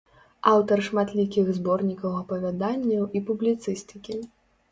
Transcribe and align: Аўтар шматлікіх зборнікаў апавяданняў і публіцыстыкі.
Аўтар 0.51 0.79
шматлікіх 0.87 1.51
зборнікаў 1.57 2.15
апавяданняў 2.21 3.03
і 3.19 3.23
публіцыстыкі. 3.27 4.19